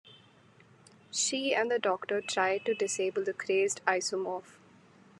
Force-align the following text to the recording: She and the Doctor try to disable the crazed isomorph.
She 1.11 1.53
and 1.53 1.69
the 1.69 1.77
Doctor 1.77 2.21
try 2.21 2.57
to 2.57 2.73
disable 2.73 3.23
the 3.23 3.33
crazed 3.33 3.81
isomorph. 3.85 4.55